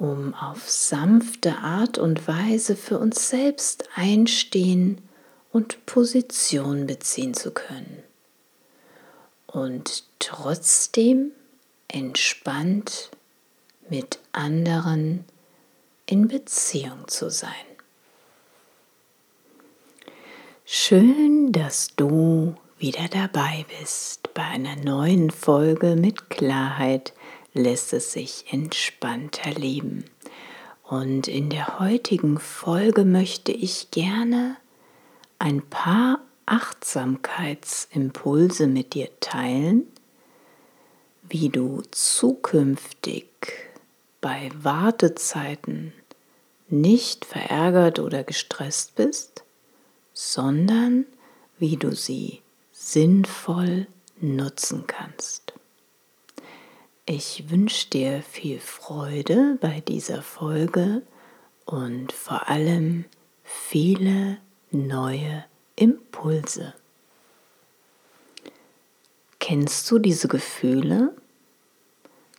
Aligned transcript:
um 0.00 0.32
auf 0.34 0.68
sanfte 0.68 1.58
Art 1.58 1.98
und 1.98 2.26
Weise 2.26 2.74
für 2.74 2.98
uns 2.98 3.28
selbst 3.28 3.86
einstehen 3.94 4.98
und 5.52 5.84
Position 5.84 6.86
beziehen 6.86 7.34
zu 7.34 7.50
können. 7.50 8.02
Und 9.46 10.04
trotzdem 10.18 11.32
entspannt 11.86 13.10
mit 13.90 14.20
anderen 14.32 15.24
in 16.06 16.28
Beziehung 16.28 17.06
zu 17.06 17.30
sein. 17.30 17.50
Schön, 20.64 21.52
dass 21.52 21.88
du 21.96 22.54
wieder 22.78 23.08
dabei 23.08 23.66
bist 23.78 24.32
bei 24.32 24.44
einer 24.44 24.76
neuen 24.76 25.30
Folge 25.30 25.94
mit 25.94 26.30
Klarheit 26.30 27.12
lässt 27.54 27.92
es 27.92 28.12
sich 28.12 28.46
entspannter 28.50 29.52
leben. 29.52 30.04
Und 30.84 31.28
in 31.28 31.50
der 31.50 31.78
heutigen 31.78 32.38
Folge 32.38 33.04
möchte 33.04 33.52
ich 33.52 33.90
gerne 33.90 34.56
ein 35.38 35.60
paar 35.62 36.20
Achtsamkeitsimpulse 36.46 38.66
mit 38.66 38.94
dir 38.94 39.10
teilen, 39.20 39.86
wie 41.28 41.48
du 41.48 41.82
zukünftig 41.92 43.28
bei 44.20 44.50
Wartezeiten 44.60 45.92
nicht 46.68 47.24
verärgert 47.24 48.00
oder 48.00 48.24
gestresst 48.24 48.96
bist, 48.96 49.44
sondern 50.12 51.06
wie 51.58 51.76
du 51.76 51.94
sie 51.94 52.40
sinnvoll 52.72 53.86
nutzen 54.20 54.84
kannst. 54.86 55.52
Ich 57.12 57.50
wünsche 57.50 57.90
dir 57.90 58.22
viel 58.22 58.60
Freude 58.60 59.58
bei 59.60 59.80
dieser 59.80 60.22
Folge 60.22 61.02
und 61.64 62.12
vor 62.12 62.48
allem 62.48 63.04
viele 63.42 64.38
neue 64.70 65.44
Impulse. 65.74 66.72
Kennst 69.40 69.90
du 69.90 69.98
diese 69.98 70.28
Gefühle? 70.28 71.12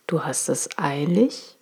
Du 0.06 0.24
hast 0.24 0.48
es 0.48 0.70
eilig, 0.78 1.58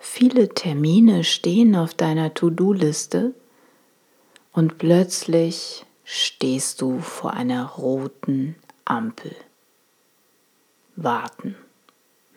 viele 0.00 0.48
Termine 0.48 1.22
stehen 1.22 1.76
auf 1.76 1.94
deiner 1.94 2.34
To-Do-Liste 2.34 3.36
und 4.52 4.78
plötzlich 4.78 5.86
stehst 6.02 6.80
du 6.80 6.98
vor 6.98 7.34
einer 7.34 7.66
roten 7.66 8.56
Ampel. 8.84 9.36
Warten. 10.96 11.54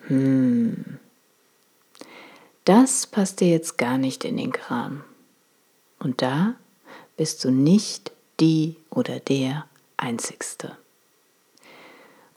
Hm, 0.08 1.00
das 2.66 3.06
passt 3.08 3.42
dir 3.42 3.50
jetzt 3.50 3.78
gar 3.78 3.98
nicht 3.98 4.26
in 4.26 4.38
den 4.38 4.52
Kram. 4.52 5.04
Und 6.00 6.22
da 6.22 6.56
bist 7.18 7.44
du 7.44 7.52
nicht 7.52 8.12
die 8.40 8.76
oder 8.90 9.20
der 9.20 9.66
Einzigste. 9.98 10.78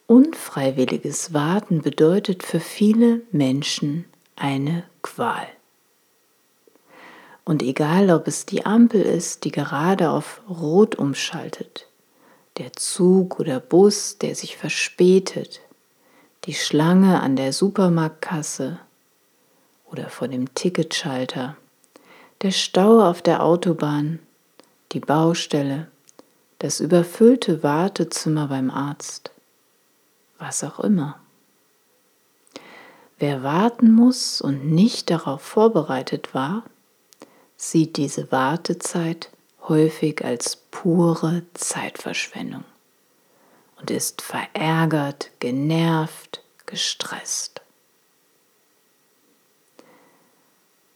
Unfreiwilliges 0.07 1.35
Warten 1.35 1.83
bedeutet 1.83 2.43
für 2.43 2.61
viele 2.61 3.23
Menschen 3.31 4.07
eine 4.37 4.85
Qual. 5.03 5.47
Und 7.45 7.63
egal, 7.63 8.11
ob 8.11 8.29
es 8.29 8.47
die 8.47 8.65
Ampel 8.65 9.03
ist, 9.03 9.45
die 9.45 9.51
gerade 9.51 10.11
auf 10.11 10.43
Rot 10.49 10.97
umschaltet, 10.97 11.87
der 12.59 12.73
Zug 12.75 13.41
oder 13.41 13.61
Bus, 13.61 14.19
der 14.19 14.35
sich 14.35 14.57
verspätet, 14.57 15.61
die 16.49 16.55
Schlange 16.55 17.21
an 17.21 17.37
der 17.37 17.53
Supermarktkasse 17.53 18.79
oder 19.85 20.09
vor 20.09 20.29
dem 20.29 20.55
Ticketschalter, 20.55 21.59
der 22.41 22.53
Stau 22.53 23.07
auf 23.07 23.21
der 23.21 23.45
Autobahn, 23.45 24.19
die 24.93 25.01
Baustelle, 25.01 25.89
das 26.59 26.81
überfüllte 26.81 27.63
Wartezimmer 27.63 28.49
beim 28.49 28.71
Arzt, 28.71 29.31
was 30.39 30.65
auch 30.65 30.81
immer. 30.81 31.21
Wer 33.19 33.43
warten 33.43 33.93
muss 33.93 34.41
und 34.41 34.71
nicht 34.71 35.11
darauf 35.11 35.43
vorbereitet 35.43 36.33
war, 36.33 36.63
sieht 37.59 37.99
diese 37.99 38.33
Wartezeit 38.33 39.29
häufig 39.69 40.25
als 40.25 40.57
pure 40.71 41.43
Zeitverschwendung 41.53 42.65
und 43.81 43.91
ist 43.91 44.23
verärgert, 44.23 45.31
genervt, 45.39 46.43
gestresst. 46.67 47.61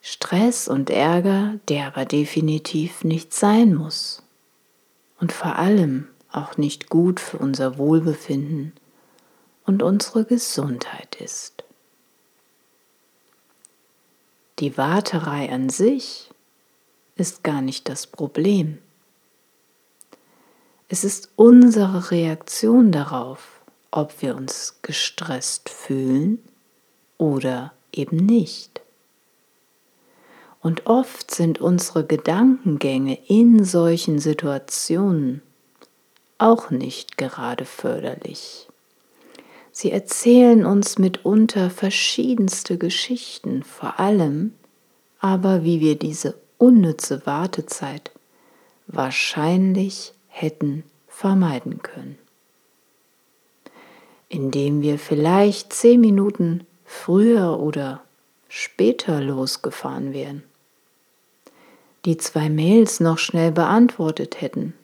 Stress 0.01 0.67
und 0.67 0.91
Ärger, 0.91 1.61
der 1.69 1.87
aber 1.87 2.05
definitiv 2.05 3.05
nicht 3.05 3.33
sein 3.33 3.75
muss 3.75 4.23
und 5.21 5.33
vor 5.33 5.57
allem 5.57 6.09
auch 6.33 6.57
nicht 6.57 6.89
gut 6.89 7.21
für 7.21 7.39
unser 7.39 7.79
Wohlbefinden 7.79 8.73
und 9.65 9.83
unsere 9.83 10.25
Gesundheit 10.25 11.17
ist. 11.17 11.63
Die 14.59 14.77
Warterei 14.77 15.51
an 15.51 15.69
sich 15.69 16.31
ist 17.17 17.45
gar 17.45 17.63
nicht 17.63 17.89
das 17.89 18.07
Problem. 18.07 18.79
Es 20.93 21.05
ist 21.05 21.31
unsere 21.37 22.11
Reaktion 22.11 22.93
darauf, 22.93 23.63
ob 23.91 24.21
wir 24.21 24.37
uns 24.37 24.77
gestresst 24.83 25.71
fühlen 25.71 26.39
oder 27.17 27.73
eben 27.95 28.17
nicht. 28.19 28.83
Und 30.61 30.87
oft 30.87 31.35
sind 31.35 31.63
unsere 31.63 32.05
Gedankengänge 32.05 33.19
in 33.27 33.65
solchen 33.65 34.19
Situationen 34.19 35.41
auch 36.37 36.69
nicht 36.69 37.17
gerade 37.17 37.65
förderlich. 37.65 38.69
Sie 39.71 39.91
erzählen 39.91 40.67
uns 40.67 40.99
mitunter 40.99 41.71
verschiedenste 41.71 42.77
Geschichten, 42.77 43.63
vor 43.63 43.99
allem 43.99 44.53
aber, 45.21 45.65
wie 45.65 45.81
wir 45.81 45.99
diese 45.99 46.35
unnütze 46.59 47.25
Wartezeit 47.25 48.11
wahrscheinlich 48.89 50.13
hätten 50.33 50.83
vermeiden 51.07 51.83
können. 51.83 52.19
Indem 54.29 54.81
wir 54.81 54.99
vielleicht 54.99 55.73
zehn 55.73 56.01
Minuten 56.01 56.67
früher 56.85 57.61
oder 57.61 58.03
später 58.49 59.21
losgefahren 59.21 60.13
wären, 60.13 60.43
die 62.05 62.17
zwei 62.17 62.49
Mails 62.49 62.99
noch 62.99 63.19
schnell 63.19 63.53
beantwortet 63.53 64.41
hätten, 64.41 64.75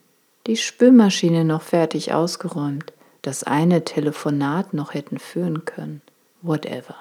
die 0.47 0.57
Spülmaschine 0.57 1.45
noch 1.45 1.63
fertig 1.63 2.13
ausgeräumt, 2.13 2.93
das 3.23 3.43
eine 3.43 3.85
Telefonat 3.85 4.75
noch 4.75 4.95
hätten 4.95 5.19
führen 5.19 5.65
können, 5.65 6.03
whatever. 6.43 6.95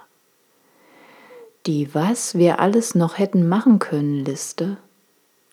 Die 1.65 1.93
Was 1.93 2.35
wir 2.35 2.59
alles 2.59 2.95
noch 2.95 3.17
hätten 3.17 3.47
machen 3.47 3.79
können 3.79 4.23
Liste 4.23 4.77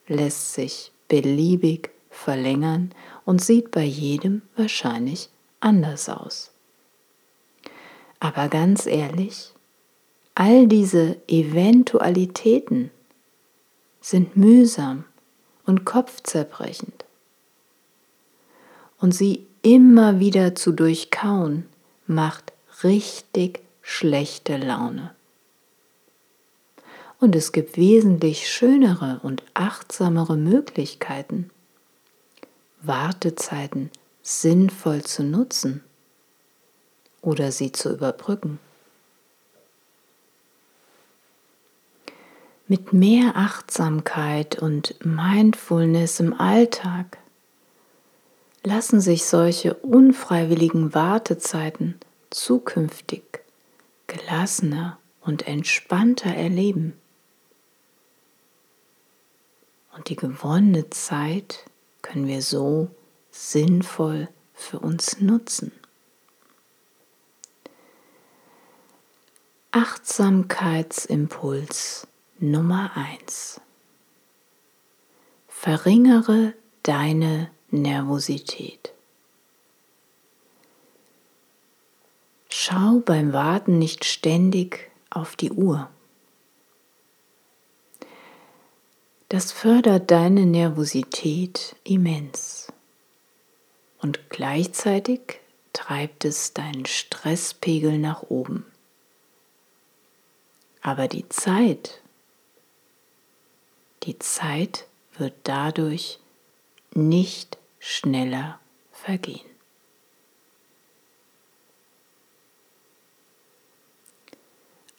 lässt 0.06 0.54
sich 0.54 0.92
beliebig 1.08 1.90
verlängern 2.14 2.92
und 3.24 3.42
sieht 3.42 3.70
bei 3.70 3.84
jedem 3.84 4.42
wahrscheinlich 4.56 5.28
anders 5.60 6.08
aus. 6.08 6.50
Aber 8.20 8.48
ganz 8.48 8.86
ehrlich, 8.86 9.52
all 10.34 10.66
diese 10.66 11.16
Eventualitäten 11.28 12.90
sind 14.00 14.36
mühsam 14.36 15.04
und 15.66 15.84
kopfzerbrechend 15.84 17.04
Und 19.00 19.12
sie 19.12 19.46
immer 19.62 20.20
wieder 20.20 20.54
zu 20.54 20.72
durchkauen, 20.72 21.66
macht 22.06 22.52
richtig 22.82 23.60
schlechte 23.82 24.56
Laune. 24.56 25.14
Und 27.20 27.34
es 27.34 27.52
gibt 27.52 27.76
wesentlich 27.76 28.50
schönere 28.50 29.20
und 29.22 29.42
achtsamere 29.54 30.36
Möglichkeiten, 30.36 31.50
Wartezeiten 32.86 33.90
sinnvoll 34.22 35.02
zu 35.02 35.22
nutzen 35.22 35.84
oder 37.20 37.52
sie 37.52 37.72
zu 37.72 37.92
überbrücken. 37.92 38.58
Mit 42.66 42.94
mehr 42.94 43.36
Achtsamkeit 43.36 44.58
und 44.58 44.94
Mindfulness 45.04 46.20
im 46.20 46.32
Alltag 46.32 47.18
lassen 48.62 49.00
sich 49.02 49.26
solche 49.26 49.74
unfreiwilligen 49.74 50.94
Wartezeiten 50.94 52.00
zukünftig 52.30 53.22
gelassener 54.06 54.98
und 55.20 55.46
entspannter 55.46 56.30
erleben. 56.30 56.94
Und 59.94 60.08
die 60.08 60.16
gewonnene 60.16 60.88
Zeit 60.90 61.64
können 62.14 62.28
wir 62.28 62.42
so 62.42 62.88
sinnvoll 63.32 64.28
für 64.52 64.78
uns 64.78 65.20
nutzen. 65.20 65.72
Achtsamkeitsimpuls 69.72 72.06
Nummer 72.38 72.92
1. 72.94 73.60
Verringere 75.48 76.54
deine 76.84 77.50
Nervosität. 77.72 78.92
Schau 82.48 83.02
beim 83.04 83.32
Warten 83.32 83.80
nicht 83.80 84.04
ständig 84.04 84.88
auf 85.10 85.34
die 85.34 85.50
Uhr. 85.50 85.90
Das 89.34 89.50
fördert 89.50 90.12
deine 90.12 90.46
Nervosität 90.46 91.74
immens 91.82 92.72
und 93.98 94.30
gleichzeitig 94.30 95.40
treibt 95.72 96.24
es 96.24 96.52
deinen 96.52 96.86
Stresspegel 96.86 97.98
nach 97.98 98.22
oben. 98.22 98.64
Aber 100.82 101.08
die 101.08 101.28
Zeit, 101.30 102.00
die 104.04 104.16
Zeit 104.20 104.86
wird 105.18 105.34
dadurch 105.42 106.20
nicht 106.92 107.58
schneller 107.80 108.60
vergehen. 108.92 109.50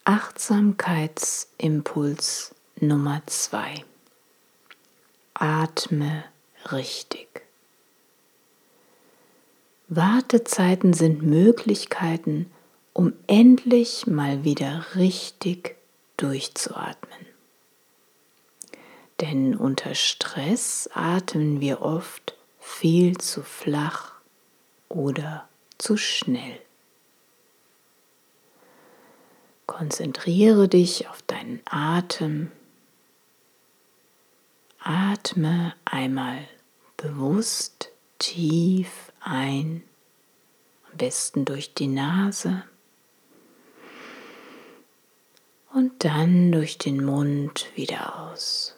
Achtsamkeitsimpuls 0.03 2.53
Nummer 2.81 3.21
zwei. 3.27 3.85
Atme 5.35 6.23
richtig. 6.71 7.27
Wartezeiten 9.87 10.93
sind 10.93 11.21
Möglichkeiten, 11.21 12.51
um 12.93 13.13
endlich 13.27 14.07
mal 14.07 14.43
wieder 14.43 14.85
richtig 14.95 15.75
durchzuatmen. 16.17 17.25
Denn 19.21 19.55
unter 19.55 19.93
Stress 19.93 20.89
atmen 20.93 21.61
wir 21.61 21.81
oft 21.81 22.35
viel 22.59 23.17
zu 23.17 23.43
flach 23.43 24.13
oder 24.89 25.47
zu 25.77 25.97
schnell. 25.97 26.59
Konzentriere 29.67 30.67
dich 30.67 31.07
auf 31.09 31.21
deinen 31.23 31.61
Atem. 31.65 32.51
Atme 34.87 35.73
einmal 35.83 36.47
bewusst 36.95 37.89
tief 38.19 39.11
ein, 39.19 39.81
am 40.91 40.97
besten 40.97 41.43
durch 41.43 41.73
die 41.73 41.87
Nase 41.87 42.63
und 45.73 46.05
dann 46.05 46.51
durch 46.51 46.77
den 46.77 47.03
Mund 47.03 47.65
wieder 47.73 48.29
aus. 48.29 48.77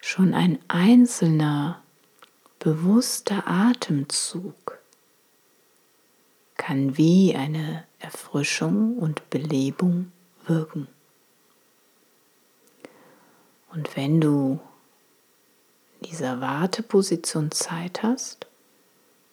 Schon 0.00 0.34
ein 0.34 0.60
einzelner 0.68 1.82
bewusster 2.60 3.42
Atemzug 3.48 4.78
kann 6.56 6.96
wie 6.96 7.34
eine 7.34 7.87
Erfrischung 7.98 8.96
und 8.98 9.28
Belebung 9.30 10.12
wirken. 10.46 10.88
Und 13.70 13.96
wenn 13.96 14.20
du 14.20 14.60
dieser 16.00 16.40
Warteposition 16.40 17.50
Zeit 17.50 18.02
hast, 18.02 18.46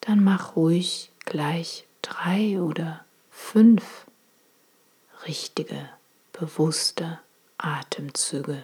dann 0.02 0.24
mach 0.24 0.56
ruhig 0.56 1.12
gleich 1.26 1.86
drei 2.02 2.62
oder 2.62 3.06
fünf 3.30 4.06
richtige, 5.26 5.90
bewusste 6.34 7.20
Atemzüge. 7.58 8.64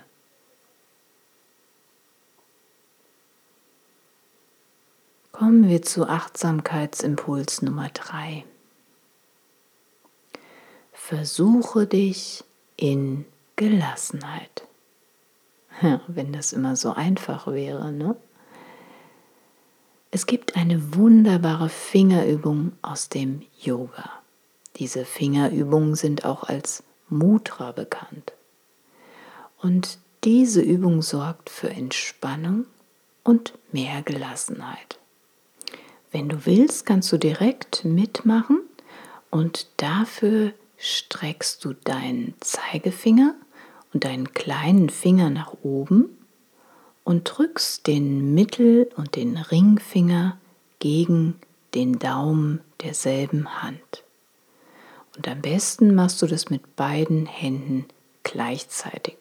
Kommen 5.31 5.67
wir 5.67 5.81
zu 5.81 6.07
Achtsamkeitsimpuls 6.07 7.63
Nummer 7.63 7.89
drei. 7.89 8.45
Versuche 11.11 11.87
dich 11.87 12.45
in 12.77 13.25
Gelassenheit. 13.57 14.65
Ja, 15.81 15.99
wenn 16.07 16.31
das 16.31 16.53
immer 16.53 16.77
so 16.77 16.93
einfach 16.93 17.47
wäre, 17.47 17.91
ne? 17.91 18.15
Es 20.09 20.25
gibt 20.25 20.55
eine 20.55 20.95
wunderbare 20.95 21.67
Fingerübung 21.67 22.71
aus 22.81 23.09
dem 23.09 23.41
Yoga. 23.59 24.09
Diese 24.77 25.03
Fingerübungen 25.03 25.95
sind 25.95 26.23
auch 26.23 26.43
als 26.43 26.81
Mudra 27.09 27.73
bekannt. 27.73 28.31
Und 29.57 29.99
diese 30.23 30.61
Übung 30.61 31.01
sorgt 31.01 31.49
für 31.49 31.71
Entspannung 31.71 32.67
und 33.25 33.59
mehr 33.73 34.01
Gelassenheit. 34.01 34.97
Wenn 36.09 36.29
du 36.29 36.45
willst, 36.45 36.85
kannst 36.85 37.11
du 37.11 37.17
direkt 37.17 37.83
mitmachen 37.83 38.61
und 39.29 39.67
dafür 39.75 40.53
streckst 40.81 41.63
du 41.63 41.73
deinen 41.73 42.33
Zeigefinger 42.39 43.35
und 43.93 44.03
deinen 44.03 44.33
kleinen 44.33 44.89
Finger 44.89 45.29
nach 45.29 45.53
oben 45.61 46.17
und 47.03 47.23
drückst 47.23 47.85
den 47.85 48.33
Mittel- 48.33 48.89
und 48.95 49.15
den 49.15 49.37
Ringfinger 49.37 50.37
gegen 50.79 51.39
den 51.75 51.99
Daumen 51.99 52.61
derselben 52.81 53.61
Hand. 53.61 54.03
Und 55.15 55.27
am 55.27 55.41
besten 55.41 55.93
machst 55.93 56.21
du 56.21 56.25
das 56.25 56.49
mit 56.49 56.75
beiden 56.75 57.27
Händen 57.27 57.85
gleichzeitig. 58.23 59.17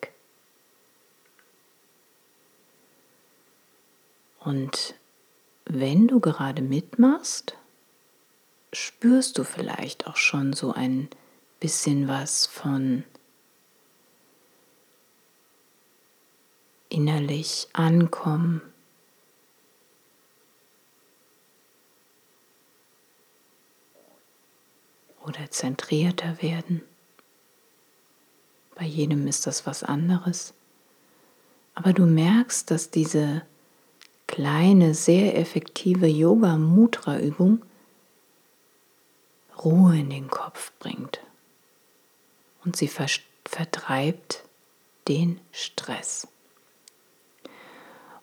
Und 4.38 4.94
wenn 5.66 6.08
du 6.08 6.20
gerade 6.20 6.62
mitmachst, 6.62 7.54
spürst 8.72 9.36
du 9.36 9.44
vielleicht 9.44 10.06
auch 10.06 10.16
schon 10.16 10.54
so 10.54 10.72
ein 10.72 11.08
bisschen 11.60 12.08
was 12.08 12.46
von 12.46 13.04
innerlich 16.88 17.68
ankommen. 17.74 18.62
Oder 25.24 25.50
zentrierter 25.50 26.42
werden. 26.42 26.82
Bei 28.74 28.86
jedem 28.86 29.28
ist 29.28 29.46
das 29.46 29.66
was 29.66 29.84
anderes. 29.84 30.54
Aber 31.74 31.92
du 31.92 32.06
merkst, 32.06 32.70
dass 32.70 32.90
diese 32.90 33.42
kleine, 34.26 34.94
sehr 34.94 35.38
effektive 35.38 36.06
Yoga-Mudra-Übung 36.06 37.62
Ruhe 39.62 39.98
in 39.98 40.08
den 40.08 40.28
Kopf 40.28 40.72
bringt 40.78 41.20
und 42.64 42.76
sie 42.76 42.88
vertreibt 42.88 44.44
den 45.08 45.40
Stress. 45.52 46.28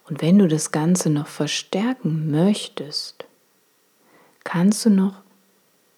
Und 0.05 0.21
wenn 0.21 0.39
du 0.39 0.47
das 0.47 0.71
Ganze 0.71 1.09
noch 1.09 1.27
verstärken 1.27 2.31
möchtest, 2.31 3.25
kannst 4.43 4.85
du 4.85 4.89
noch 4.89 5.21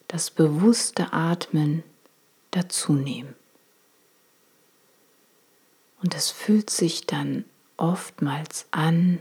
das 0.07 0.31
bewusste 0.31 1.13
Atmen 1.13 1.83
dazu 2.51 2.93
nehmen. 2.93 3.35
Und 6.01 6.15
es 6.15 6.31
fühlt 6.31 6.69
sich 6.69 7.05
dann 7.05 7.45
oftmals 7.77 8.65
an 8.71 9.19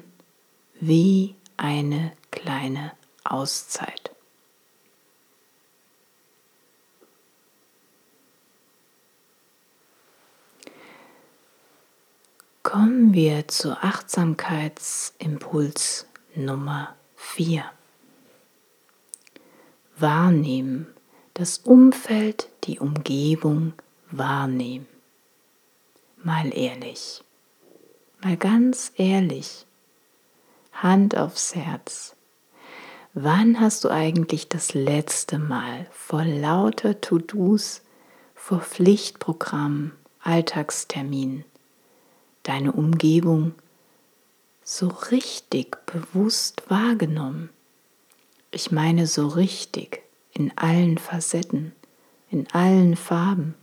wie 0.80 1.34
eine 1.56 2.12
kleine 2.30 2.92
Auszeit. 3.24 4.07
Kommen 12.70 13.14
wir 13.14 13.48
zu 13.48 13.82
Achtsamkeitsimpuls 13.82 16.06
Nummer 16.34 16.94
4. 17.16 17.64
Wahrnehmen, 19.96 20.86
das 21.32 21.60
Umfeld, 21.60 22.50
die 22.64 22.78
Umgebung 22.78 23.72
wahrnehmen. 24.10 24.86
Mal 26.22 26.54
ehrlich, 26.54 27.24
mal 28.20 28.36
ganz 28.36 28.92
ehrlich, 28.96 29.64
Hand 30.74 31.16
aufs 31.16 31.54
Herz. 31.54 32.16
Wann 33.14 33.60
hast 33.60 33.84
du 33.84 33.88
eigentlich 33.88 34.50
das 34.50 34.74
letzte 34.74 35.38
Mal 35.38 35.86
vor 35.90 36.26
lauter 36.26 37.00
To-Dos, 37.00 37.80
vor 38.34 38.60
Pflichtprogrammen, 38.60 39.92
Alltagsterminen 40.20 41.46
deine 42.48 42.72
Umgebung 42.72 43.52
so 44.64 44.88
richtig 44.88 45.76
bewusst 45.84 46.62
wahrgenommen. 46.70 47.50
Ich 48.50 48.72
meine 48.72 49.06
so 49.06 49.28
richtig 49.28 50.00
in 50.32 50.56
allen 50.56 50.96
Facetten, 50.96 51.72
in 52.30 52.46
allen 52.52 52.96
Farben. 52.96 53.54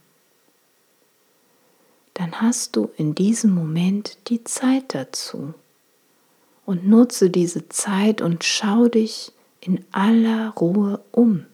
Dann 2.13 2.41
hast 2.41 2.75
du 2.75 2.91
in 2.95 3.15
diesem 3.15 3.55
Moment 3.55 4.17
die 4.27 4.43
Zeit 4.43 4.93
dazu. 4.93 5.55
Und 6.63 6.87
nutze 6.87 7.31
diese 7.31 7.69
Zeit 7.69 8.21
und 8.21 8.43
schau 8.43 8.87
dich 8.87 9.31
in 9.61 9.83
aller 9.91 10.51
Ruhe 10.51 11.03
um. 11.11 11.45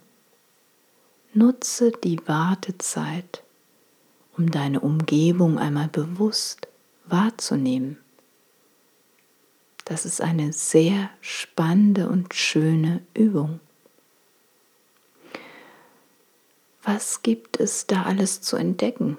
Nutze 1.34 1.92
die 1.92 2.20
Wartezeit, 2.28 3.42
um 4.38 4.52
deine 4.52 4.82
Umgebung 4.82 5.58
einmal 5.58 5.88
bewusst 5.88 6.68
wahrzunehmen. 7.12 7.98
Das 9.86 10.06
ist 10.06 10.22
eine 10.22 10.54
sehr 10.54 11.10
spannende 11.22 12.08
und 12.08 12.34
schöne 12.34 13.02
Übung. 13.14 13.60
Was 16.84 17.22
gibt 17.22 17.60
es 17.60 17.86
da 17.88 18.04
alles 18.04 18.42
zu 18.42 18.56
entdecken? 18.56 19.18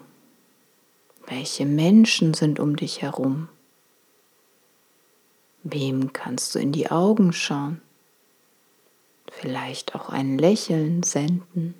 Welche 1.26 1.66
Menschen 1.66 2.34
sind 2.34 2.58
um 2.58 2.76
dich 2.76 3.02
herum? 3.02 3.48
Wem 5.62 6.12
kannst 6.12 6.54
du 6.54 6.58
in 6.58 6.72
die 6.72 6.90
Augen 6.90 7.32
schauen? 7.32 7.80
Vielleicht 9.30 9.94
auch 9.94 10.08
ein 10.08 10.38
Lächeln 10.38 11.02
senden. 11.02 11.74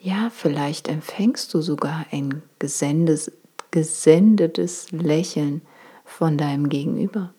Ja, 0.00 0.30
vielleicht 0.30 0.88
empfängst 0.88 1.54
du 1.54 1.62
sogar 1.62 2.06
ein 2.10 2.42
gesendes, 2.58 3.32
gesendetes 3.76 4.90
Lächeln 4.90 5.60
von 6.06 6.38
deinem 6.38 6.70
Gegenüber. 6.70 7.34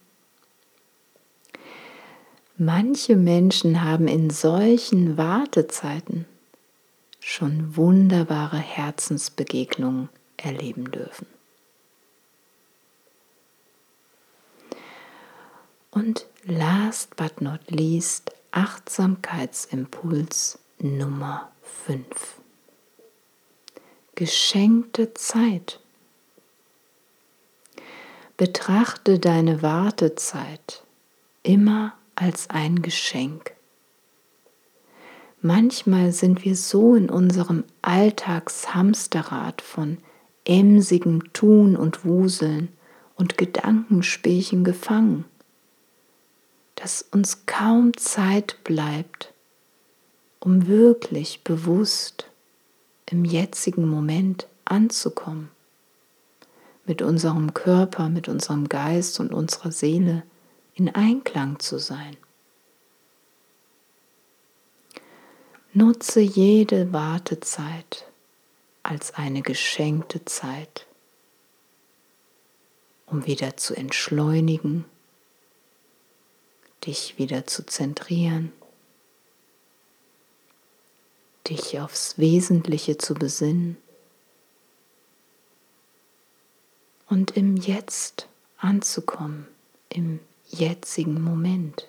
Manche 2.60 3.16
Menschen 3.16 3.84
haben 3.84 4.08
in 4.08 4.30
solchen 4.30 5.18
Wartezeiten 5.18 6.28
schon 7.20 7.76
wunderbare 7.76 8.60
Herzensbegegnungen 8.60 10.10
erleben 10.38 10.92
dürfen. 10.92 11.26
Und 15.90 16.28
last 16.44 17.16
but 17.16 17.42
not 17.42 17.72
least 17.72 18.30
Achtsamkeitsimpuls 18.52 20.60
Nummer 20.78 21.52
5. 21.64 22.06
Geschenkte 24.14 25.16
Zeit. 25.16 25.80
Betrachte 28.38 29.18
deine 29.18 29.64
Wartezeit 29.64 30.84
immer 31.42 31.96
als 32.14 32.52
ein 32.52 32.84
Geschenk. 32.84 33.56
Manchmal 35.42 36.12
sind 36.12 36.46
wir 36.46 36.56
so 36.56 36.94
in 36.94 37.10
unserem 37.10 37.64
Alltagshamsterrad 37.82 39.64
von 39.64 39.98
emsigem 40.46 41.34
Tun 41.34 41.76
und 41.76 42.06
Wuseln 42.06 42.70
und 43.16 43.40
Gedankenspielchen 43.40 44.64
gefangen, 44.64 45.26
dass 46.76 47.02
uns 47.02 47.48
kaum 47.48 47.98
Zeit 47.98 48.64
bleibt, 48.64 49.34
um 50.40 50.68
wirklich 50.68 51.44
bewusst 51.44 52.30
im 53.10 53.26
jetzigen 53.26 53.90
Moment 53.90 54.46
anzukommen 54.64 55.50
mit 56.88 57.02
unserem 57.02 57.54
Körper, 57.54 58.10
mit 58.10 58.30
unserem 58.30 58.70
Geist 58.70 59.20
und 59.20 59.34
unserer 59.34 59.72
Seele 59.72 60.24
in 60.74 60.96
Einklang 60.96 61.60
zu 61.60 61.80
sein. 61.80 62.16
Nutze 65.74 66.22
jede 66.22 66.94
Wartezeit 66.94 68.08
als 68.84 69.14
eine 69.14 69.42
geschenkte 69.42 70.24
Zeit, 70.24 70.88
um 73.06 73.28
wieder 73.28 73.58
zu 73.58 73.76
entschleunigen, 73.76 74.86
dich 76.86 77.18
wieder 77.18 77.46
zu 77.46 77.66
zentrieren, 77.66 78.54
dich 81.50 81.80
aufs 81.80 82.18
Wesentliche 82.18 82.98
zu 82.98 83.14
besinnen 83.14 83.78
und 87.08 87.32
im 87.32 87.58
Jetzt 87.58 88.28
anzukommen, 88.58 89.48
im 89.90 90.20
jetzigen 90.50 91.22
Moment. 91.22 91.88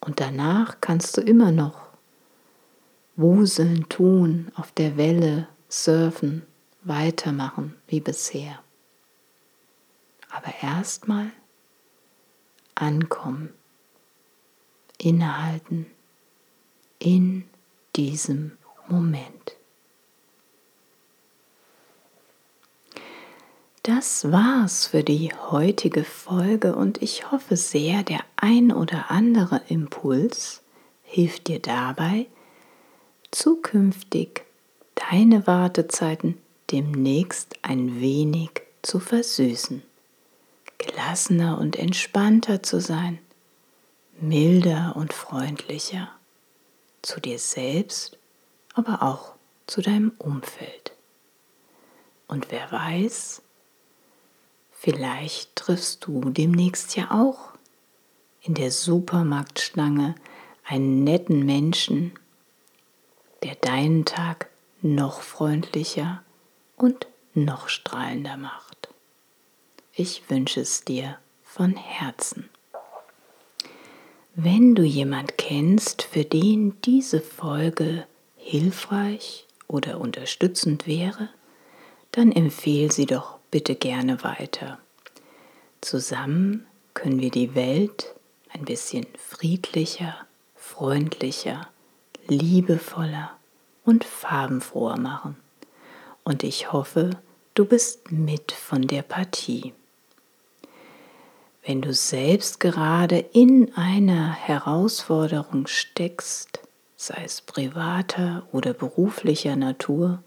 Und 0.00 0.20
danach 0.20 0.80
kannst 0.80 1.16
du 1.16 1.20
immer 1.20 1.52
noch 1.52 1.86
wuseln, 3.16 3.88
tun, 3.88 4.52
auf 4.54 4.70
der 4.72 4.96
Welle 4.96 5.48
surfen, 5.68 6.42
weitermachen 6.82 7.74
wie 7.88 8.00
bisher. 8.00 8.62
Aber 10.30 10.52
erstmal 10.62 11.32
ankommen, 12.74 13.52
innehalten 14.98 15.86
in 16.98 17.48
diesem 17.96 18.52
Moment. 18.88 19.55
Das 23.86 24.32
war's 24.32 24.88
für 24.88 25.04
die 25.04 25.32
heutige 25.32 26.02
Folge 26.02 26.74
und 26.74 27.00
ich 27.02 27.30
hoffe 27.30 27.56
sehr, 27.56 28.02
der 28.02 28.18
ein 28.34 28.72
oder 28.72 29.12
andere 29.12 29.62
Impuls 29.68 30.60
hilft 31.04 31.46
dir 31.46 31.60
dabei, 31.60 32.26
zukünftig 33.30 34.44
deine 34.96 35.46
Wartezeiten 35.46 36.36
demnächst 36.72 37.60
ein 37.62 38.00
wenig 38.00 38.50
zu 38.82 38.98
versüßen, 38.98 39.84
gelassener 40.78 41.56
und 41.60 41.76
entspannter 41.76 42.64
zu 42.64 42.80
sein, 42.80 43.20
milder 44.20 44.94
und 44.96 45.12
freundlicher 45.12 46.10
zu 47.02 47.20
dir 47.20 47.38
selbst, 47.38 48.18
aber 48.74 49.04
auch 49.04 49.34
zu 49.68 49.80
deinem 49.80 50.10
Umfeld. 50.18 50.90
Und 52.26 52.50
wer 52.50 52.72
weiß, 52.72 53.42
Vielleicht 54.78 55.56
triffst 55.56 56.06
du 56.06 56.30
demnächst 56.30 56.96
ja 56.96 57.10
auch 57.10 57.52
in 58.42 58.54
der 58.54 58.70
Supermarktschlange 58.70 60.14
einen 60.64 61.02
netten 61.02 61.44
Menschen, 61.44 62.12
der 63.42 63.54
deinen 63.56 64.04
Tag 64.04 64.48
noch 64.82 65.22
freundlicher 65.22 66.22
und 66.76 67.06
noch 67.34 67.68
strahlender 67.68 68.36
macht. 68.36 68.88
Ich 69.94 70.28
wünsche 70.28 70.60
es 70.60 70.84
dir 70.84 71.18
von 71.42 71.74
Herzen. 71.74 72.48
Wenn 74.34 74.74
du 74.74 74.82
jemand 74.82 75.38
kennst, 75.38 76.02
für 76.02 76.24
den 76.24 76.78
diese 76.82 77.22
Folge 77.22 78.06
hilfreich 78.36 79.46
oder 79.66 79.98
unterstützend 79.98 80.86
wäre, 80.86 81.30
dann 82.12 82.30
empfehle 82.30 82.92
sie 82.92 83.06
doch 83.06 83.35
bitte 83.56 83.74
gerne 83.74 84.22
weiter. 84.22 84.78
Zusammen 85.80 86.66
können 86.92 87.20
wir 87.20 87.30
die 87.30 87.54
Welt 87.54 88.14
ein 88.52 88.66
bisschen 88.66 89.06
friedlicher, 89.16 90.14
freundlicher, 90.54 91.66
liebevoller 92.28 93.30
und 93.86 94.04
farbenfroher 94.04 94.98
machen. 94.98 95.36
und 96.22 96.42
ich 96.42 96.70
hoffe, 96.70 97.08
du 97.54 97.64
bist 97.64 98.12
mit 98.12 98.52
von 98.52 98.82
der 98.82 99.00
Partie. 99.00 99.72
Wenn 101.64 101.80
du 101.80 101.94
selbst 101.94 102.60
gerade 102.60 103.20
in 103.20 103.72
einer 103.74 104.32
Herausforderung 104.34 105.66
steckst, 105.66 106.60
sei 106.98 107.22
es 107.24 107.40
privater 107.40 108.46
oder 108.52 108.74
beruflicher 108.74 109.56
Natur, 109.56 110.22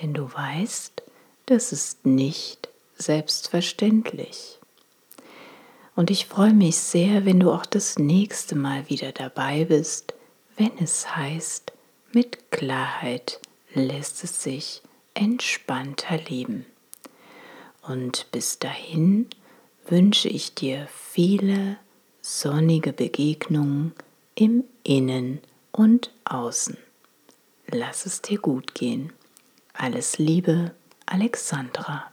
Denn 0.00 0.14
du 0.14 0.32
weißt, 0.32 1.02
das 1.46 1.72
ist 1.72 2.06
nicht 2.06 2.70
selbstverständlich. 2.96 4.58
Und 5.96 6.10
ich 6.10 6.26
freue 6.26 6.52
mich 6.52 6.76
sehr, 6.76 7.24
wenn 7.24 7.40
du 7.40 7.50
auch 7.50 7.64
das 7.64 7.98
nächste 7.98 8.54
Mal 8.54 8.88
wieder 8.90 9.12
dabei 9.12 9.64
bist, 9.64 10.12
wenn 10.56 10.72
es 10.78 11.16
heißt, 11.16 11.72
mit 12.12 12.50
Klarheit 12.50 13.40
lässt 13.74 14.22
es 14.22 14.42
sich 14.42 14.82
entspannter 15.14 16.18
leben. 16.18 16.66
Und 17.82 18.26
bis 18.30 18.58
dahin 18.58 19.26
wünsche 19.86 20.28
ich 20.28 20.54
dir 20.54 20.86
viele 20.92 21.78
sonnige 22.20 22.92
Begegnungen 22.92 23.94
im 24.34 24.64
Innen 24.82 25.40
und 25.72 26.10
Außen. 26.24 26.76
Lass 27.68 28.04
es 28.04 28.20
dir 28.20 28.38
gut 28.38 28.74
gehen. 28.74 29.12
Alles 29.72 30.18
Liebe, 30.18 30.74
Alexandra. 31.06 32.10